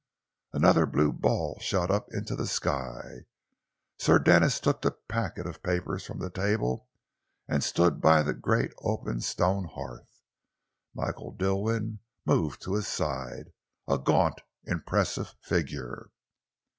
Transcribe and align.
Another 0.51 0.87
blue 0.87 1.13
ball 1.13 1.59
shot 1.61 1.91
up 1.91 2.07
into 2.11 2.35
the 2.35 2.47
sky. 2.47 3.25
Sir 3.99 4.17
Denis 4.17 4.59
took 4.59 4.81
the 4.81 4.89
packet 4.89 5.45
of 5.45 5.61
papers 5.61 6.07
from 6.07 6.17
the 6.17 6.31
table 6.31 6.87
and 7.47 7.63
stood 7.63 8.01
by 8.01 8.23
the 8.23 8.33
great 8.33 8.71
open 8.79 9.21
stone 9.21 9.65
hearth. 9.71 10.23
Michael 10.95 11.33
Dilwyn 11.37 11.99
moved 12.25 12.63
to 12.63 12.73
his 12.73 12.87
side, 12.87 13.53
a 13.87 13.99
gaunt, 13.99 14.41
impressive 14.65 15.35
figure. 15.43 16.09